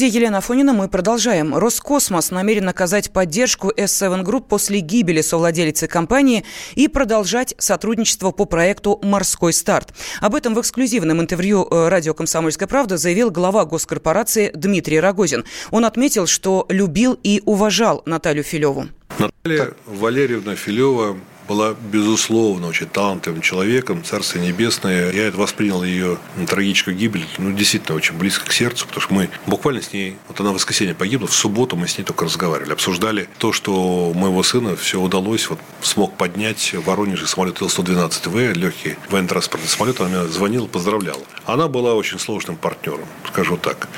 студии 0.00 0.16
Елена 0.16 0.38
Афонина 0.38 0.72
мы 0.72 0.88
продолжаем. 0.88 1.54
Роскосмос 1.54 2.30
намерен 2.30 2.66
оказать 2.70 3.10
поддержку 3.10 3.70
S7 3.70 4.24
Group 4.24 4.44
после 4.48 4.80
гибели 4.80 5.20
совладелицы 5.20 5.88
компании 5.88 6.42
и 6.74 6.88
продолжать 6.88 7.54
сотрудничество 7.58 8.30
по 8.30 8.46
проекту 8.46 8.98
«Морской 9.02 9.52
старт». 9.52 9.92
Об 10.22 10.34
этом 10.34 10.54
в 10.54 10.60
эксклюзивном 10.62 11.20
интервью 11.20 11.68
э, 11.70 11.88
радио 11.88 12.14
«Комсомольская 12.14 12.66
правда» 12.66 12.96
заявил 12.96 13.30
глава 13.30 13.66
госкорпорации 13.66 14.50
Дмитрий 14.54 15.00
Рогозин. 15.00 15.44
Он 15.70 15.84
отметил, 15.84 16.26
что 16.26 16.64
любил 16.70 17.18
и 17.22 17.42
уважал 17.44 18.00
Наталью 18.06 18.42
Филеву. 18.42 18.86
Наталья 19.18 19.74
Валерьевна 19.84 20.56
Филева 20.56 21.18
была, 21.48 21.74
безусловно, 21.74 22.68
очень 22.68 22.86
талантливым 22.86 23.40
человеком, 23.40 24.04
Царство 24.04 24.38
Небесное. 24.38 25.12
Я 25.12 25.28
это 25.28 25.36
воспринял 25.36 25.82
ее 25.82 26.18
трагическую 26.48 26.96
гибель, 26.96 27.26
ну, 27.38 27.52
действительно, 27.52 27.96
очень 27.96 28.16
близко 28.16 28.46
к 28.46 28.52
сердцу, 28.52 28.86
потому 28.86 29.02
что 29.02 29.14
мы 29.14 29.30
буквально 29.46 29.82
с 29.82 29.92
ней, 29.92 30.16
вот 30.28 30.40
она 30.40 30.50
в 30.50 30.54
воскресенье 30.54 30.94
погибла, 30.94 31.26
в 31.26 31.34
субботу 31.34 31.76
мы 31.76 31.88
с 31.88 31.98
ней 31.98 32.04
только 32.04 32.24
разговаривали, 32.24 32.72
обсуждали 32.72 33.28
то, 33.38 33.52
что 33.52 34.12
моего 34.14 34.42
сына 34.42 34.76
все 34.76 35.00
удалось, 35.00 35.48
вот 35.48 35.58
смог 35.82 36.16
поднять 36.16 36.74
в 36.74 36.84
Воронеже 36.84 37.26
самолет 37.26 37.60
Ил-112В, 37.60 38.54
легкий 38.54 38.96
военно-транспортный 39.08 39.68
самолет, 39.68 40.00
она 40.00 40.08
мне 40.08 40.28
звонила, 40.28 40.66
поздравляла. 40.66 41.22
Она 41.46 41.68
была 41.68 41.94
очень 41.94 42.18
сложным 42.18 42.56
партнером, 42.56 43.06
скажу 43.28 43.56
так, 43.56 43.88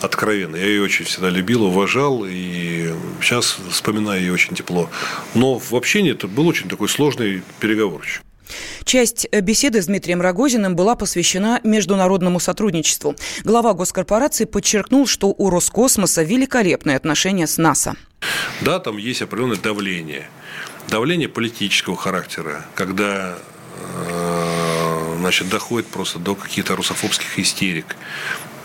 откровенно. 0.00 0.56
Я 0.56 0.66
ее 0.66 0.82
очень 0.82 1.04
всегда 1.04 1.30
любил, 1.30 1.64
уважал, 1.64 2.24
и 2.26 2.92
сейчас 3.20 3.58
вспоминаю 3.70 4.20
ее 4.20 4.32
очень 4.32 4.54
тепло. 4.54 4.88
Но 5.34 5.58
в 5.58 5.74
общении 5.74 6.12
это 6.12 6.28
был 6.28 6.46
очень 6.46 6.68
такой 6.68 6.88
сложный 6.88 7.42
переговорчик. 7.60 8.22
Часть 8.84 9.28
беседы 9.30 9.82
с 9.82 9.86
Дмитрием 9.86 10.22
Рогозиным 10.22 10.74
была 10.74 10.96
посвящена 10.96 11.60
международному 11.64 12.40
сотрудничеству. 12.40 13.14
Глава 13.44 13.74
госкорпорации 13.74 14.46
подчеркнул, 14.46 15.06
что 15.06 15.34
у 15.36 15.50
Роскосмоса 15.50 16.22
великолепные 16.22 16.96
отношения 16.96 17.46
с 17.46 17.58
НАСА. 17.58 17.96
Да, 18.62 18.78
там 18.78 18.96
есть 18.96 19.22
определенное 19.22 19.58
давление. 19.58 20.28
Давление 20.88 21.28
политического 21.28 21.96
характера, 21.96 22.64
когда 22.74 23.38
э, 23.76 25.16
значит, 25.18 25.50
доходит 25.50 25.86
просто 25.88 26.18
до 26.18 26.34
каких-то 26.34 26.74
русофобских 26.74 27.38
истерик 27.38 27.96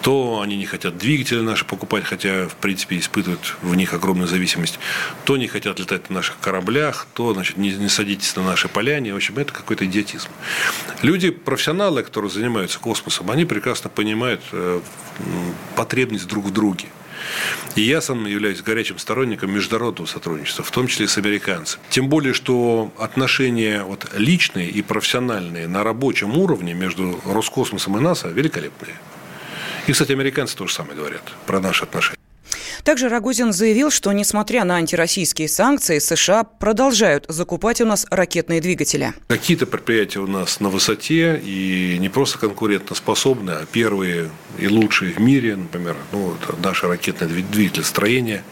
то 0.03 0.41
они 0.41 0.57
не 0.57 0.65
хотят 0.65 0.97
двигатели 0.97 1.39
наши 1.39 1.63
покупать, 1.63 2.03
хотя, 2.03 2.49
в 2.49 2.55
принципе, 2.55 2.99
испытывают 2.99 3.55
в 3.61 3.73
них 3.73 3.93
огромную 3.93 4.27
зависимость, 4.27 4.77
то 5.23 5.37
не 5.37 5.47
хотят 5.47 5.79
летать 5.79 6.09
на 6.09 6.15
наших 6.15 6.37
кораблях, 6.41 7.07
то, 7.13 7.33
значит, 7.33 7.55
не, 7.55 7.71
не 7.71 7.87
садитесь 7.87 8.35
на 8.35 8.43
наши 8.43 8.67
поляне. 8.67 9.13
В 9.13 9.15
общем, 9.15 9.37
это 9.37 9.53
какой-то 9.53 9.85
идиотизм. 9.85 10.27
Люди, 11.01 11.29
профессионалы, 11.29 12.03
которые 12.03 12.29
занимаются 12.29 12.79
космосом, 12.79 13.31
они 13.31 13.45
прекрасно 13.45 13.89
понимают 13.89 14.41
э, 14.51 14.81
потребность 15.77 16.27
друг 16.27 16.45
в 16.45 16.51
друге. 16.51 16.87
И 17.75 17.81
я 17.81 18.01
сам 18.01 18.25
являюсь 18.25 18.61
горячим 18.61 18.99
сторонником 18.99 19.53
международного 19.53 20.05
сотрудничества, 20.05 20.65
в 20.65 20.71
том 20.71 20.87
числе 20.87 21.05
и 21.05 21.07
с 21.07 21.17
американцами. 21.17 21.81
Тем 21.89 22.09
более, 22.09 22.33
что 22.33 22.91
отношения 22.99 23.83
вот, 23.83 24.11
личные 24.17 24.69
и 24.69 24.81
профессиональные 24.81 25.69
на 25.69 25.81
рабочем 25.81 26.37
уровне 26.37 26.73
между 26.73 27.21
Роскосмосом 27.25 27.97
и 27.97 28.01
НАСА 28.01 28.27
великолепные. 28.27 28.97
И, 29.87 29.91
кстати, 29.91 30.11
американцы 30.11 30.55
тоже 30.55 30.73
самое 30.73 30.95
говорят 30.95 31.23
про 31.45 31.59
наши 31.59 31.83
отношения. 31.83 32.17
Также 32.83 33.07
Рогозин 33.07 33.53
заявил, 33.53 33.91
что, 33.91 34.11
несмотря 34.11 34.65
на 34.65 34.75
антироссийские 34.75 35.47
санкции, 35.47 35.99
США 35.99 36.43
продолжают 36.43 37.25
закупать 37.29 37.79
у 37.79 37.85
нас 37.85 38.05
ракетные 38.09 38.59
двигатели. 38.59 39.13
Какие-то 39.27 39.65
предприятия 39.65 40.19
у 40.19 40.27
нас 40.27 40.59
на 40.59 40.67
высоте 40.67 41.39
и 41.43 41.97
не 41.99 42.09
просто 42.09 42.39
конкурентоспособны, 42.39 43.51
а 43.51 43.65
первые 43.71 44.29
и 44.57 44.67
лучшие 44.67 45.13
в 45.13 45.19
мире, 45.19 45.55
например, 45.55 45.95
ну, 46.11 46.35
это 46.35 46.55
наше 46.61 46.87
ракетное 46.87 47.29
двигателестроение, 47.29 48.43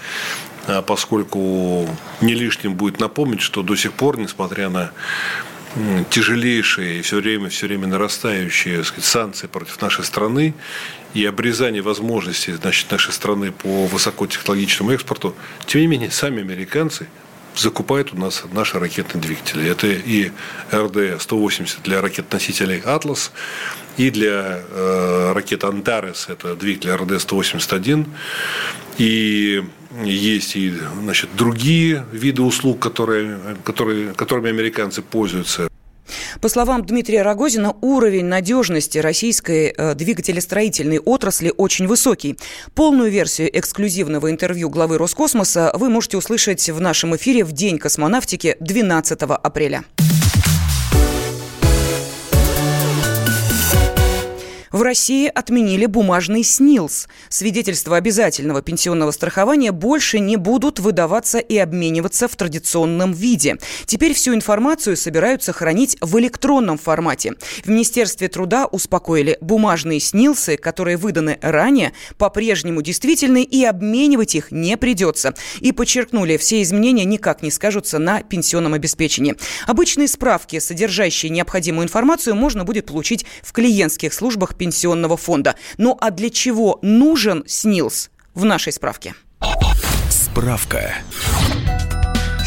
а 0.65 0.81
поскольку 0.81 1.87
не 2.21 2.33
лишним 2.33 2.75
будет 2.75 3.01
напомнить, 3.01 3.41
что 3.41 3.63
до 3.63 3.75
сих 3.75 3.91
пор, 3.91 4.17
несмотря 4.17 4.69
на 4.69 4.91
тяжелейшие 6.09 6.99
и 6.99 7.01
все 7.01 7.17
время, 7.17 7.49
все 7.49 7.67
время 7.67 7.87
нарастающие 7.87 8.83
сказать, 8.83 9.05
санкции 9.05 9.47
против 9.47 9.81
нашей 9.81 10.03
страны 10.03 10.53
и 11.13 11.25
обрезание 11.25 11.81
возможностей 11.81 12.53
значит, 12.53 12.91
нашей 12.91 13.13
страны 13.13 13.51
по 13.51 13.85
высокотехнологичному 13.87 14.91
экспорту, 14.91 15.35
тем 15.65 15.81
не 15.81 15.87
менее, 15.87 16.11
сами 16.11 16.41
американцы 16.41 17.07
закупают 17.55 18.13
у 18.13 18.17
нас 18.17 18.43
наши 18.51 18.79
ракетные 18.79 19.21
двигатели. 19.21 19.69
Это 19.69 19.87
и 19.87 20.31
РД-180 20.71 21.83
для 21.83 22.01
ракет-носителей 22.01 22.79
«Атлас», 22.79 23.31
и 23.97 24.09
для 24.09 24.63
э, 24.69 25.31
ракет 25.33 25.63
«Антарес» 25.65 26.27
это 26.29 26.55
двигатель 26.55 26.91
РД-181, 26.91 28.07
и 28.97 29.63
есть 30.03 30.55
и 30.55 30.73
значит, 31.01 31.29
другие 31.35 32.05
виды 32.11 32.41
услуг, 32.41 32.79
которые, 32.79 33.39
которые, 33.63 34.13
которыми 34.13 34.49
американцы 34.49 35.01
пользуются. 35.01 35.67
По 36.41 36.49
словам 36.49 36.85
Дмитрия 36.85 37.21
Рогозина, 37.21 37.75
уровень 37.81 38.25
надежности 38.25 38.97
российской 38.97 39.73
э, 39.75 39.95
двигателестроительной 39.95 40.99
отрасли 40.99 41.53
очень 41.55 41.87
высокий. 41.87 42.37
Полную 42.73 43.11
версию 43.11 43.57
эксклюзивного 43.57 44.29
интервью 44.31 44.69
главы 44.69 44.97
Роскосмоса 44.97 45.71
вы 45.75 45.89
можете 45.89 46.17
услышать 46.17 46.69
в 46.69 46.81
нашем 46.81 47.15
эфире 47.15 47.43
в 47.43 47.51
День 47.51 47.77
космонавтики 47.77 48.57
12 48.59 49.21
апреля. 49.21 49.83
В 54.81 54.83
России 54.83 55.31
отменили 55.31 55.85
бумажный 55.85 56.43
СНИЛС. 56.43 57.07
Свидетельства 57.29 57.97
обязательного 57.97 58.63
пенсионного 58.63 59.11
страхования 59.11 59.71
больше 59.71 60.19
не 60.19 60.37
будут 60.37 60.79
выдаваться 60.79 61.37
и 61.37 61.55
обмениваться 61.55 62.27
в 62.27 62.35
традиционном 62.35 63.13
виде. 63.13 63.57
Теперь 63.85 64.15
всю 64.15 64.33
информацию 64.33 64.97
собираются 64.97 65.53
хранить 65.53 65.97
в 66.01 66.17
электронном 66.17 66.79
формате. 66.79 67.35
В 67.63 67.69
Министерстве 67.69 68.27
труда 68.27 68.65
успокоили 68.65 69.37
бумажные 69.39 69.99
СНИЛСы, 69.99 70.57
которые 70.57 70.97
выданы 70.97 71.37
ранее, 71.43 71.93
по-прежнему 72.17 72.81
действительны 72.81 73.43
и 73.43 73.63
обменивать 73.63 74.33
их 74.33 74.49
не 74.49 74.77
придется. 74.77 75.35
И 75.59 75.73
подчеркнули, 75.73 76.37
все 76.37 76.59
изменения 76.63 77.05
никак 77.05 77.43
не 77.43 77.51
скажутся 77.51 77.99
на 77.99 78.23
пенсионном 78.23 78.73
обеспечении. 78.73 79.35
Обычные 79.67 80.07
справки, 80.07 80.57
содержащие 80.57 81.29
необходимую 81.29 81.85
информацию, 81.85 82.35
можно 82.35 82.63
будет 82.63 82.87
получить 82.87 83.27
в 83.43 83.51
клиентских 83.51 84.11
службах 84.11 84.55
пенсионного 84.55 84.70
фонда. 85.17 85.55
Ну 85.77 85.97
а 85.99 86.11
для 86.11 86.29
чего 86.29 86.79
нужен 86.81 87.43
СНИЛС 87.47 88.09
в 88.33 88.45
нашей 88.45 88.73
справке? 88.73 89.15
Справка. 90.09 90.95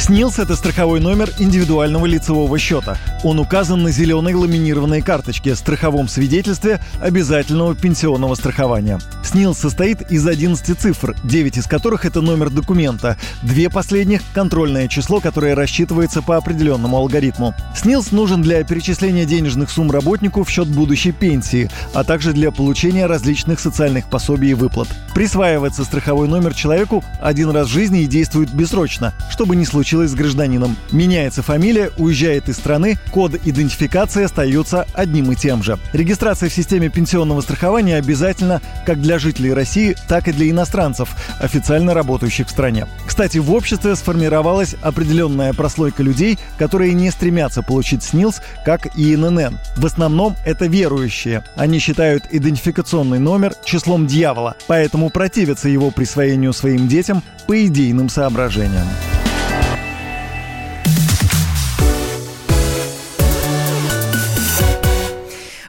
СНИЛС– 0.05 0.39
это 0.41 0.55
страховой 0.55 1.01
номер 1.01 1.31
индивидуального 1.39 2.05
лицевого 2.05 2.59
счета. 2.59 2.99
Он 3.23 3.41
указан 3.41 3.83
на 3.85 3.91
зеленой 3.91 4.35
ламинированной 4.35 5.01
карточке 5.01 5.55
страховом 5.57 6.09
свидетельстве 6.09 6.79
обязательного 7.01 7.75
пенсионного 7.75 8.35
страхования. 8.35 9.01
СНИЛС 9.25 9.57
состоит 9.57 10.13
из 10.13 10.27
11 10.27 10.79
цифр, 10.79 11.17
9 11.25 11.57
из 11.57 11.67
которых– 11.67 12.05
это 12.05 12.21
номер 12.21 12.51
документа, 12.51 13.17
две 13.43 13.71
последних– 13.71 14.21
контрольное 14.35 14.89
число, 14.89 15.21
которое 15.21 15.55
рассчитывается 15.55 16.21
по 16.21 16.37
определенному 16.37 16.99
алгоритму. 16.99 17.55
СНИЛС 17.75 18.13
нужен 18.13 18.43
для 18.43 18.63
перечисления 18.63 19.25
денежных 19.25 19.71
сумм 19.71 19.91
работнику 19.91 20.45
в 20.45 20.51
счет 20.51 20.69
будущей 20.69 21.13
пенсии, 21.13 21.71
а 21.95 22.05
также 22.05 22.35
для 22.35 22.51
получения 22.51 23.07
различных 23.07 23.59
социальных 23.59 24.11
пособий 24.11 24.51
и 24.51 24.55
выплат. 24.55 24.89
Присваивается 25.15 25.83
страховой 25.83 26.29
номер 26.29 26.53
человеку 26.53 27.03
один 27.23 27.49
раз 27.49 27.69
в 27.69 27.73
жизни 27.73 28.03
и 28.03 28.07
действует 28.07 28.53
бессрочно, 28.53 29.15
чтобы 29.31 29.57
не 29.57 29.65
случилось 29.65 29.94
случилось 29.95 30.11
с 30.11 30.15
гражданином. 30.15 30.77
Меняется 30.91 31.43
фамилия, 31.43 31.93
уезжает 31.99 32.49
из 32.49 32.57
страны, 32.57 32.99
код 33.13 33.35
идентификации 33.45 34.25
остается 34.25 34.89
одним 34.93 35.31
и 35.31 35.37
тем 35.37 35.63
же. 35.63 35.79
Регистрация 35.93 36.49
в 36.49 36.53
системе 36.53 36.89
пенсионного 36.89 37.43
страхования 37.43 37.97
обязательна 37.97 38.61
как 38.85 39.01
для 39.01 39.21
жителей 39.21 39.53
России, 39.53 39.95
так 40.09 40.27
и 40.27 40.33
для 40.33 40.51
иностранцев, 40.51 41.11
официально 41.39 41.95
работающих 41.95 42.49
в 42.49 42.51
стране. 42.51 42.89
Кстати, 43.07 43.39
в 43.39 43.53
обществе 43.53 43.95
сформировалась 43.95 44.75
определенная 44.83 45.53
прослойка 45.53 46.03
людей, 46.03 46.41
которые 46.59 46.93
не 46.93 47.13
стремятся 47.13 47.63
получить 47.63 48.03
СНИЛС, 48.03 48.43
как 48.65 48.99
и 48.99 49.15
ИНН. 49.15 49.59
В 49.77 49.87
основном 49.87 50.35
это 50.45 50.67
верующие. 50.67 51.45
Они 51.55 51.79
считают 51.79 52.25
идентификационный 52.33 53.21
номер 53.21 53.55
числом 53.65 54.09
дьявола, 54.09 54.57
поэтому 54.67 55.11
противятся 55.11 55.69
его 55.69 55.93
присвоению 55.93 56.53
своим 56.53 56.89
детям 56.89 57.23
по 57.47 57.65
идейным 57.65 58.09
соображениям. 58.09 58.89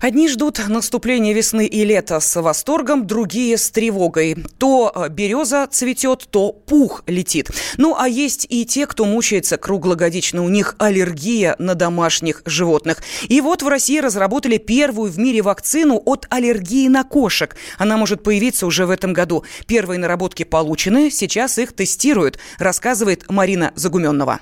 Одни 0.06 0.28
ждут 0.30 0.62
наступления 0.68 1.34
весны 1.34 1.66
и 1.66 1.84
лета 1.84 2.19
с 2.19 2.40
восторгом, 2.40 3.07
другие 3.07 3.57
с 3.57 3.72
тревогой. 3.72 4.36
То 4.60 4.92
э, 4.94 5.10
береза 5.10 5.66
цветет, 5.66 6.28
то 6.30 6.52
пух 6.52 7.02
летит. 7.07 7.50
Ну, 7.78 7.96
а 7.98 8.07
есть 8.07 8.46
и 8.48 8.68
те, 8.68 8.86
кто 8.86 9.06
мучается 9.06 9.57
круглогодично. 9.57 10.44
У 10.44 10.50
них 10.50 10.75
аллергия 10.78 11.56
на 11.57 11.74
домашних 11.74 12.44
животных. 12.46 13.02
И 13.30 13.42
вот 13.42 13.63
в 13.63 13.68
России 13.68 13.98
разработали 13.98 14.60
первую 14.60 15.12
в 15.12 15.18
мире 15.18 15.42
вакцину 15.42 16.00
от 16.06 16.28
аллергии 16.30 16.88
на 16.88 17.04
кошек. 17.04 17.56
Она 17.80 17.98
может 17.98 18.22
появиться 18.22 18.68
уже 18.68 18.86
в 18.86 18.92
этом 18.92 19.12
году. 19.12 19.44
Первые 19.66 19.98
наработки 19.98 20.44
получены, 20.44 21.10
сейчас 21.10 21.58
их 21.58 21.74
тестируют, 21.74 22.38
рассказывает 22.60 23.24
Марина 23.28 23.72
Загуменнова 23.74 24.40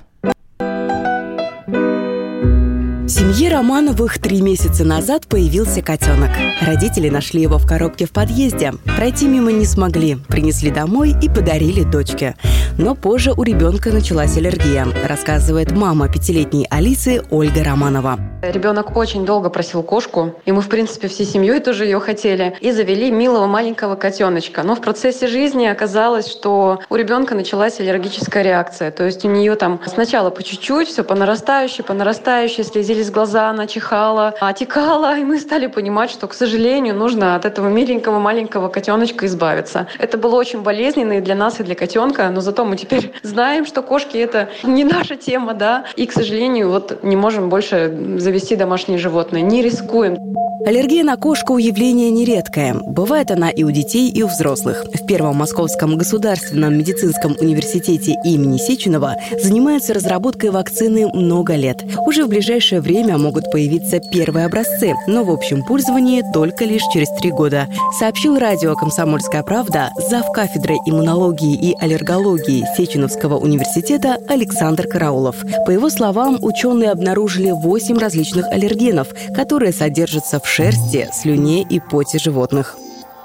семье 3.34 3.50
Романовых 3.50 4.20
три 4.20 4.42
месяца 4.42 4.84
назад 4.84 5.26
появился 5.26 5.82
котенок. 5.82 6.30
Родители 6.62 7.10
нашли 7.10 7.42
его 7.42 7.58
в 7.58 7.68
коробке 7.68 8.06
в 8.06 8.12
подъезде. 8.12 8.74
Пройти 8.96 9.28
мимо 9.28 9.52
не 9.52 9.66
смогли, 9.66 10.18
принесли 10.28 10.70
домой 10.70 11.16
и 11.20 11.30
подарили 11.30 11.84
дочке. 11.84 12.36
Но 12.78 12.94
позже 12.94 13.34
у 13.36 13.42
ребенка 13.42 13.90
началась 13.90 14.38
аллергия, 14.38 14.88
рассказывает 15.08 15.72
мама 15.72 16.10
пятилетней 16.10 16.68
Алисы 16.70 17.24
Ольга 17.32 17.64
Романова. 17.64 18.20
Ребенок 18.44 18.96
очень 18.96 19.26
долго 19.26 19.50
просил 19.50 19.84
кошку, 19.84 20.36
и 20.46 20.52
мы, 20.52 20.62
в 20.62 20.68
принципе, 20.68 21.08
всей 21.08 21.26
семьей 21.26 21.60
тоже 21.60 21.86
ее 21.86 22.00
хотели, 22.00 22.56
и 22.62 22.72
завели 22.72 23.10
милого 23.10 23.48
маленького 23.48 23.96
котеночка. 23.96 24.64
Но 24.64 24.76
в 24.76 24.82
процессе 24.82 25.28
жизни 25.28 25.66
оказалось, 25.66 26.28
что 26.28 26.80
у 26.90 26.96
ребенка 26.96 27.36
началась 27.36 27.80
аллергическая 27.80 28.44
реакция. 28.44 28.92
То 28.92 29.06
есть 29.06 29.24
у 29.24 29.30
нее 29.30 29.56
там 29.56 29.80
сначала 29.86 30.30
по 30.30 30.44
чуть-чуть, 30.44 30.90
все 30.90 31.04
по 31.04 31.16
нарастающей, 31.16 31.84
по 31.84 31.94
нарастающей, 31.94 32.64
слезились 32.64 33.12
глаза, 33.12 33.23
глаза, 33.24 33.50
она 33.50 33.68
чихала, 33.68 34.34
отекала, 34.42 35.18
и 35.18 35.24
мы 35.24 35.40
стали 35.40 35.68
понимать, 35.68 36.10
что, 36.10 36.28
к 36.28 36.34
сожалению, 36.34 36.94
нужно 36.94 37.36
от 37.36 37.46
этого 37.46 37.70
миленького 37.70 38.20
маленького 38.20 38.68
котеночка 38.68 39.26
избавиться. 39.28 39.88
Это 39.98 40.18
было 40.18 40.36
очень 40.36 40.62
болезненно 40.62 41.14
и 41.14 41.22
для 41.22 41.36
нас, 41.36 41.60
и 41.60 41.64
для 41.64 41.76
котенка, 41.76 42.30
но 42.30 42.42
зато 42.42 42.66
мы 42.66 42.76
теперь 42.76 43.14
знаем, 43.24 43.66
что 43.66 43.82
кошки 43.82 44.18
это 44.18 44.50
не 44.64 44.84
наша 44.84 45.16
тема, 45.16 45.54
да, 45.54 45.86
и, 45.96 46.06
к 46.06 46.12
сожалению, 46.12 46.70
вот 46.70 47.02
не 47.02 47.16
можем 47.16 47.50
больше 47.50 48.18
завести 48.18 48.58
домашние 48.58 48.98
животные, 48.98 49.42
не 49.42 49.62
рискуем. 49.62 50.18
Аллергия 50.66 51.04
на 51.04 51.18
кошку– 51.18 51.58
явление 51.60 52.10
нередкое. 52.10 52.74
Бывает 52.74 53.32
она 53.32 53.50
и 53.50 53.64
у 53.64 53.72
детей, 53.72 54.10
и 54.10 54.24
у 54.24 54.28
взрослых. 54.28 54.86
В 54.94 55.06
Первом 55.06 55.36
Московском 55.36 55.98
государственном 55.98 56.78
медицинском 56.78 57.36
университете 57.38 58.16
имени 58.24 58.58
Сеченова 58.58 59.18
занимаются 59.42 59.94
разработкой 59.94 60.52
вакцины 60.52 61.10
много 61.14 61.56
лет. 61.56 61.84
Уже 62.08 62.24
в 62.24 62.30
ближайшее 62.30 62.80
время 62.80 63.13
могут 63.18 63.52
появиться 63.52 64.00
первые 64.00 64.46
образцы, 64.46 64.94
но 65.08 65.24
в 65.24 65.32
общем 65.32 65.64
пользовании 65.64 66.24
только 66.34 66.66
лишь 66.66 66.84
через 66.94 67.10
три 67.20 67.32
года, 67.32 67.68
сообщил 67.98 68.38
радио 68.38 68.76
«Комсомольская 68.76 69.44
правда» 69.44 69.90
зав. 70.10 70.32
кафедрой 70.32 70.78
иммунологии 70.86 71.56
и 71.56 71.76
аллергологии 71.80 72.66
Сеченовского 72.76 73.38
университета 73.38 74.18
Александр 74.28 74.88
Караулов. 74.88 75.36
По 75.66 75.72
его 75.72 75.90
словам, 75.90 76.38
ученые 76.42 76.92
обнаружили 76.92 77.52
8 77.52 77.98
различных 77.98 78.48
аллергенов, 78.48 79.10
которые 79.36 79.74
содержатся 79.74 80.40
в 80.40 80.48
шерсти, 80.48 81.10
слюне 81.14 81.62
и 81.64 81.80
поте 81.80 82.20
животных. 82.20 82.76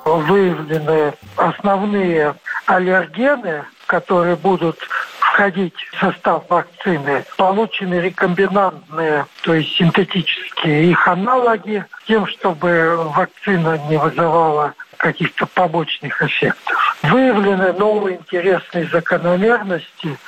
Выявлены 0.05 1.13
основные 1.37 2.35
аллергены, 2.67 3.65
которые 3.87 4.37
будут 4.37 4.79
входить 5.39 5.75
в 5.93 6.01
состав 6.01 6.43
вакцины. 6.49 7.25
Получены 7.37 8.01
рекомбинантные, 8.01 9.25
то 9.43 9.55
есть 9.55 9.73
синтетические 9.77 10.91
их 10.91 11.07
аналоги, 11.07 11.85
тем, 12.09 12.27
чтобы 12.27 12.97
вакцина 13.15 13.79
не 13.89 13.99
вызывала 13.99 14.75
каких-то 14.97 15.47
побочных 15.47 16.21
эффектов. 16.21 16.99
Выявлены 17.05 17.73
новые 17.73 18.17
интересные 18.19 18.89
закономерности. 18.89 20.19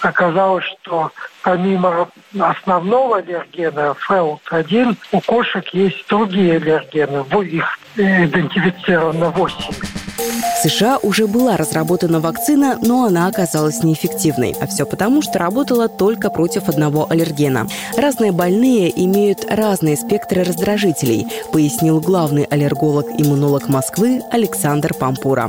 Оказалось, 0.00 0.64
что 0.64 1.12
помимо 1.42 2.08
основного 2.36 3.18
аллергена 3.18 3.94
ФЭЛТ-1, 4.08 4.96
у 5.12 5.20
кошек 5.20 5.64
есть 5.68 6.04
другие 6.08 6.56
аллергены. 6.56 7.24
Их 7.44 7.78
идентифицировано 7.94 9.30
8. 9.30 9.95
В 10.16 10.68
США 10.68 10.98
уже 11.02 11.26
была 11.26 11.56
разработана 11.56 12.20
вакцина, 12.20 12.78
но 12.82 13.04
она 13.04 13.26
оказалась 13.26 13.82
неэффективной. 13.82 14.54
А 14.60 14.66
все 14.66 14.86
потому, 14.86 15.20
что 15.20 15.38
работала 15.38 15.88
только 15.88 16.30
против 16.30 16.68
одного 16.68 17.06
аллергена. 17.10 17.66
Разные 17.96 18.32
больные 18.32 18.90
имеют 19.04 19.44
разные 19.50 19.96
спектры 19.96 20.42
раздражителей, 20.42 21.26
пояснил 21.52 22.00
главный 22.00 22.44
аллерголог-иммунолог 22.44 23.68
Москвы 23.68 24.22
Александр 24.30 24.92
Пампура. 24.98 25.48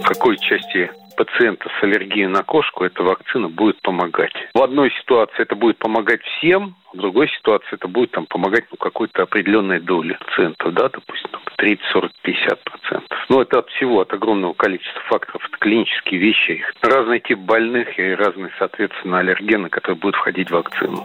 В 0.00 0.04
какой 0.04 0.38
части 0.38 0.90
пациента 1.16 1.68
с 1.80 1.82
аллергией 1.82 2.26
на 2.26 2.42
кошку 2.42 2.84
эта 2.84 3.02
вакцина 3.02 3.48
будет 3.48 3.80
помогать. 3.82 4.32
В 4.54 4.62
одной 4.62 4.90
ситуации 5.00 5.42
это 5.42 5.56
будет 5.56 5.78
помогать 5.78 6.20
всем, 6.22 6.76
в 6.96 7.00
другой 7.00 7.28
ситуации 7.28 7.74
это 7.74 7.88
будет 7.88 8.10
там, 8.12 8.26
помогать 8.26 8.64
ну, 8.70 8.76
какой-то 8.76 9.22
определенной 9.22 9.80
доле 9.80 10.18
пациентов, 10.18 10.72
да, 10.74 10.88
допустим, 10.88 11.30
30, 11.56 11.84
40, 11.92 12.12
50 12.22 12.64
процентов. 12.64 13.18
Но 13.28 13.42
это 13.42 13.58
от 13.58 13.68
всего, 13.70 14.00
от 14.00 14.12
огромного 14.12 14.54
количества 14.54 15.00
факторов. 15.08 15.42
Это 15.48 15.58
клинические 15.58 16.20
вещи, 16.20 16.62
разный 16.82 17.20
тип 17.20 17.38
больных 17.38 17.98
и 17.98 18.14
разные, 18.14 18.50
соответственно, 18.58 19.18
аллергены, 19.18 19.68
которые 19.68 19.98
будут 19.98 20.16
входить 20.16 20.48
в 20.48 20.52
вакцину. 20.52 21.04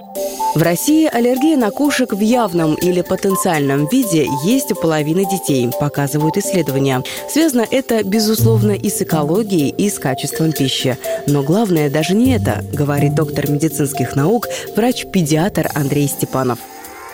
В 0.56 0.62
России 0.62 1.10
аллергия 1.12 1.58
на 1.58 1.72
кошек 1.72 2.12
в 2.12 2.20
явном 2.20 2.76
или 2.76 3.02
потенциальном 3.02 3.88
виде 3.88 4.28
есть 4.46 4.72
у 4.72 4.76
половины 4.76 5.26
детей, 5.26 5.70
показывают 5.80 6.38
исследования. 6.38 7.02
Связано 7.30 7.66
это, 7.70 8.04
безусловно, 8.04 8.72
и 8.72 8.90
с 8.90 9.02
экологией, 9.02 9.70
и 9.70 9.90
с 9.90 9.98
качеством 9.98 10.52
пищи. 10.52 10.98
Но 11.28 11.42
главное 11.42 11.90
даже 11.90 12.16
не 12.16 12.36
это, 12.36 12.62
говорит 12.74 13.16
доктор 13.16 13.50
медицинских 13.50 14.16
наук, 14.16 14.48
врач-педиатр 14.76 15.68
Андрей 15.82 16.08
Степанов 16.08 16.60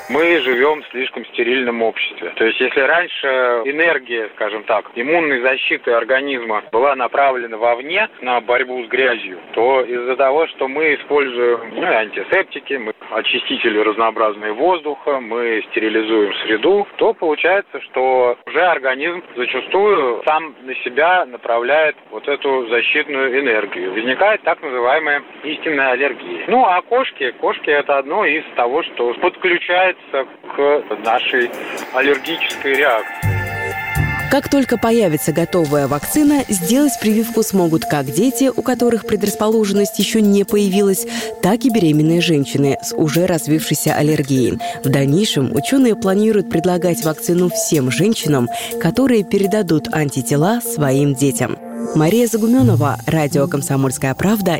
мы 0.09 0.39
живем 0.39 0.83
в 0.83 0.87
слишком 0.91 1.25
стерильном 1.25 1.81
обществе. 1.81 2.31
То 2.35 2.45
есть 2.45 2.59
если 2.59 2.79
раньше 2.79 3.27
энергия, 3.65 4.29
скажем 4.35 4.63
так, 4.63 4.89
иммунной 4.95 5.41
защиты 5.41 5.91
организма 5.91 6.63
была 6.71 6.95
направлена 6.95 7.57
вовне 7.57 8.07
на 8.21 8.39
борьбу 8.41 8.83
с 8.85 8.87
грязью, 8.87 9.39
то 9.53 9.81
из-за 9.81 10.15
того, 10.15 10.47
что 10.47 10.67
мы 10.67 10.95
используем 10.95 11.75
ну, 11.75 11.83
антисептики, 11.83 12.73
мы 12.75 12.93
очистители 13.12 13.80
разнообразные 13.80 14.54
воздуха, 14.54 15.19
мы 15.19 15.63
стерилизуем 15.69 16.33
среду, 16.44 16.88
то 16.98 17.13
получается, 17.13 17.81
что 17.81 18.38
уже 18.45 18.62
организм 18.62 19.24
зачастую 19.36 20.21
сам 20.25 20.56
на 20.63 20.75
себя 20.75 21.25
направляет 21.25 21.95
вот 22.12 22.27
эту 22.27 22.68
защитную 22.68 23.39
энергию. 23.39 23.94
Возникает 23.94 24.42
так 24.44 24.62
называемая 24.62 25.24
истинная 25.44 25.92
аллергия. 25.92 26.45
Ну 26.48 26.65
а 26.65 26.81
кошки, 26.81 27.31
кошки 27.39 27.69
это 27.69 27.98
одно 27.98 28.25
из 28.25 28.43
того, 28.55 28.84
что 28.84 29.13
подключает 29.15 29.48
подключается 29.58 30.27
к 30.55 30.84
нашей 31.03 31.50
аллергической 31.93 32.74
реакции. 32.74 33.37
Как 34.38 34.51
только 34.51 34.77
появится 34.77 35.32
готовая 35.32 35.88
вакцина, 35.88 36.44
сделать 36.48 37.00
прививку 37.01 37.41
смогут 37.41 37.86
как 37.86 38.06
дети, 38.06 38.51
у 38.56 38.62
которых 38.62 39.08
предрасположенность 39.08 39.98
еще 39.98 40.22
не 40.22 40.44
появилась, 40.44 41.08
так 41.41 41.65
и 41.65 41.72
беременные 41.72 42.22
женщины 42.22 42.77
с 42.84 42.94
уже 42.94 43.25
развившейся 43.25 43.96
аллергией. 43.96 44.60
В 44.84 44.89
дальнейшем 44.89 45.56
ученые 45.56 45.96
планируют 45.96 46.51
предлагать 46.51 47.03
вакцину 47.03 47.50
всем 47.50 47.89
женщинам, 47.89 48.48
которые 48.79 49.24
передадут 49.24 49.91
антитела 49.91 50.62
своим 50.62 51.15
детям. 51.15 51.58
Мария 51.96 52.27
Загуменова, 52.27 53.00
радио 53.08 53.48
«Комсомольская 53.48 54.13
правда». 54.13 54.60